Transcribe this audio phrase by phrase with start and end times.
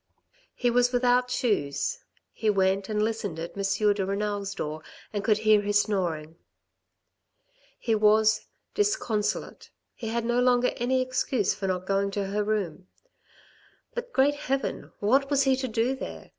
[0.01, 1.97] THE COCK'S SONG 91 He was without shoes;
[2.31, 3.93] he went and listened at M.
[3.93, 4.81] de Renal's door,
[5.13, 6.37] and could hear his snoring.
[7.77, 12.43] He was disconso late, he had no longer any excuse for not going to her
[12.43, 12.87] room.
[13.93, 14.91] But, Great Heaven!
[14.99, 16.29] What was he to do there